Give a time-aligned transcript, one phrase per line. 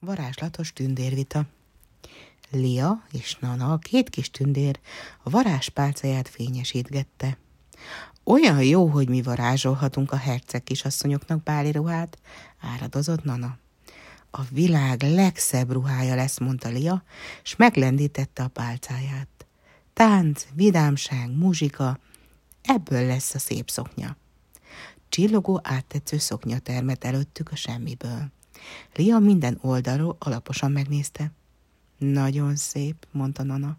[0.00, 1.46] Varázslatos tündérvita
[2.50, 4.80] Lia és Nana, a két kis tündér,
[5.22, 7.38] a varázspálcáját fényesítgette.
[8.24, 12.18] Olyan jó, hogy mi varázsolhatunk a herceg kisasszonyoknak báli ruhát,
[12.60, 13.58] áradozott Nana.
[14.30, 17.02] A világ legszebb ruhája lesz, mondta Lia,
[17.42, 19.46] és meglendítette a pálcáját.
[19.92, 21.98] Tánc, vidámság, muzsika,
[22.62, 24.16] ebből lesz a szép szoknya.
[25.08, 28.36] Csillogó, áttetsző szoknya termet előttük a semmiből.
[28.94, 31.32] Lia minden oldalról alaposan megnézte.
[31.98, 33.76] Nagyon szép, mondta Nana.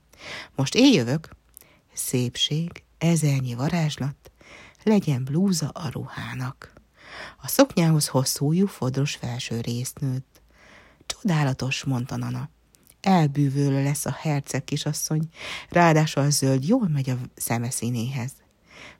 [0.55, 1.29] Most én jövök.
[1.93, 4.31] Szépség, ezernyi varázslat,
[4.83, 6.73] legyen blúza a ruhának.
[7.41, 10.41] A szoknyához hosszújú, fodros felső részt nőtt.
[11.05, 12.49] Csodálatos, mondta Nana.
[13.01, 15.29] Elbűvölő lesz a herceg kisasszony,
[15.69, 18.31] ráadásul a zöld jól megy a szemeszínéhez.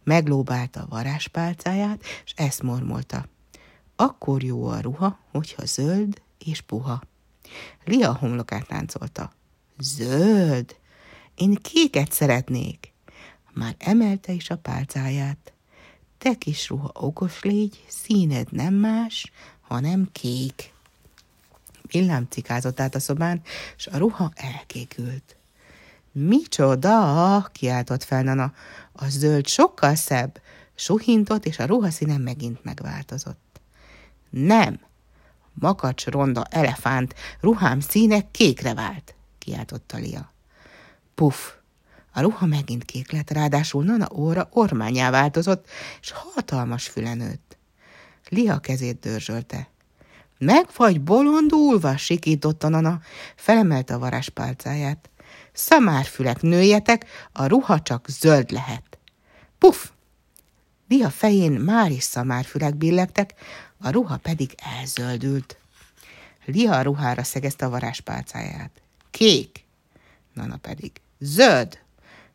[0.04, 3.26] Meglóbálta a varázspálcáját, és ezt mormolta.
[4.02, 7.02] Akkor jó a ruha, hogyha zöld és puha.
[7.84, 9.32] Lia homlokát táncolta.
[9.80, 10.76] Zöld?
[11.36, 12.94] Én kéket szeretnék.
[13.54, 15.54] Már emelte is a pálcáját.
[16.18, 20.74] Te kis ruha okos légy, színed nem más, hanem kék.
[21.82, 23.42] Villám cikázott át a szobán,
[23.78, 25.36] és a ruha elkékült.
[26.12, 28.54] Micsoda, kiáltott fel Nana.
[28.92, 30.42] A zöld sokkal szebb.
[30.76, 33.49] Suhintott, és a ruhaszíne megint megváltozott.
[34.30, 34.80] Nem!
[35.54, 40.34] Makacs ronda elefánt, ruhám színe kékre vált, kiáltotta Lia.
[41.16, 41.38] Puff!
[42.14, 45.68] A ruha megint kék lett, ráadásul Nana óra ormányá változott,
[46.02, 47.58] és hatalmas füle nőtt.
[48.30, 49.68] Lia kezét dörzsölte.
[50.38, 53.02] Meg vagy bolondulva, sikította Nana,
[53.36, 55.10] felemelte a varázspálcáját.
[55.54, 59.00] Szamárfülek nőjetek, a ruha csak zöld lehet.
[59.58, 59.86] Puff!
[60.88, 63.34] Lia fején már is szamárfülek billegtek,
[63.80, 65.58] a ruha pedig elzöldült.
[66.46, 68.82] Lia a ruhára szegezte a varázspálcáját.
[69.12, 69.66] Kék,
[70.34, 70.92] Nana pedig.
[71.20, 71.80] Zöld,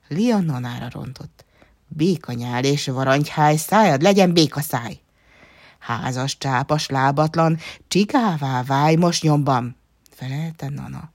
[0.09, 1.45] Lia Nanára rontott.
[1.89, 5.01] Békanyál és varangyháj szájad legyen békaszáj.
[5.79, 7.59] Házas, csápas, lábatlan,
[7.89, 9.77] csigává válj most nyomban,
[10.11, 11.13] felelte Nana.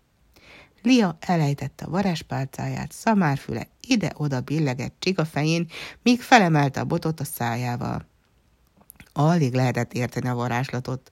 [0.82, 5.68] Lia elejtette a varázspálcáját, szamárfüle ide-oda billegett csiga fején,
[6.04, 8.08] míg felemelte a botot a szájával.
[9.20, 11.12] Alig lehetett érteni a varázslatot.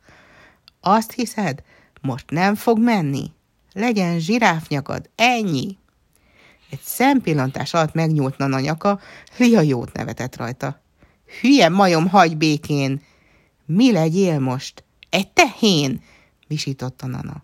[0.82, 1.64] Azt hiszed,
[2.02, 3.32] most nem fog menni?
[3.74, 5.78] Legyen zsiráfnyakad, ennyi!
[6.70, 9.00] Egy szempillantás alatt megnyúlt a nyaka,
[9.38, 10.82] Lia jót nevetett rajta.
[11.42, 13.02] Hülye majom, hagy békén!
[13.66, 14.84] Mi legyél most?
[15.10, 16.02] Egy tehén!
[16.48, 17.44] visította Nana.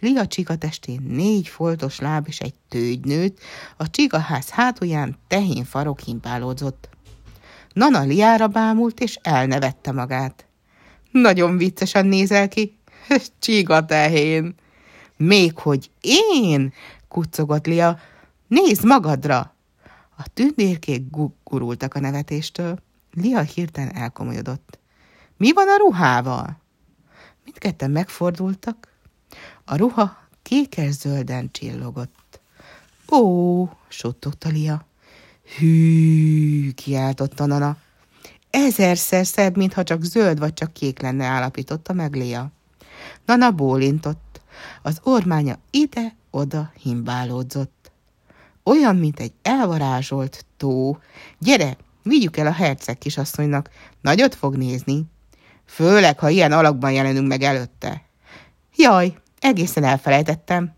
[0.00, 3.34] Lia csiga testén négy foltos láb és egy tőgy
[3.76, 6.95] a csigaház hátulján tehén farok himpálódzott.
[7.76, 10.46] Nana Liára bámult, és elnevette magát.
[11.10, 12.78] Nagyon viccesen nézel ki,
[13.38, 14.54] csiga tehén.
[15.16, 16.72] Még hogy én,
[17.08, 17.98] kuccogott Lia,
[18.46, 19.54] nézd magadra!
[20.16, 21.02] A tündérkék
[21.44, 22.78] gurultak a nevetéstől.
[23.12, 24.78] Lia hirtelen elkomolyodott.
[25.36, 26.60] Mi van a ruhával?
[27.44, 28.88] Mindketten megfordultak.
[29.64, 32.40] A ruha kékes-zölden csillogott.
[33.10, 34.86] Ó, suttogta Lia.
[35.54, 37.76] Hű, kiáltotta Nana.
[38.50, 42.50] Ezerszer szebb, mintha csak zöld vagy csak kék lenne, állapította meg Lia.
[43.24, 44.40] Nana bólintott.
[44.82, 47.90] Az ormánya ide-oda himbálódzott.
[48.64, 50.98] Olyan, mint egy elvarázsolt tó.
[51.38, 53.70] Gyere, vigyük el a herceg kisasszonynak.
[54.00, 55.04] Nagyot fog nézni.
[55.64, 58.02] Főleg, ha ilyen alakban jelenünk meg előtte.
[58.76, 60.74] Jaj, egészen elfelejtettem.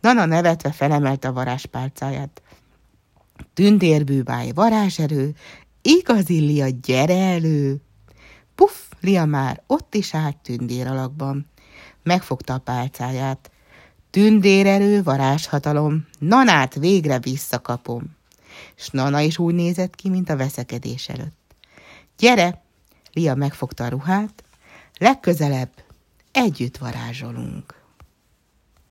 [0.00, 2.42] Nana nevetve felemelte a varázspálcáját.
[3.54, 5.34] Tündérbűbáj varázserő,
[5.82, 7.80] igazi Lia, gyere elő!
[8.54, 11.46] Puff, Lia már ott is állt tündér alakban.
[12.02, 13.50] Megfogta a pálcáját.
[14.10, 18.16] Tündérerő, varázshatalom, Nanát végre visszakapom.
[18.76, 21.54] S Nana is úgy nézett ki, mint a veszekedés előtt.
[22.18, 22.62] Gyere!
[23.12, 24.44] Lia megfogta a ruhát.
[24.98, 25.70] Legközelebb
[26.32, 27.79] együtt varázsolunk.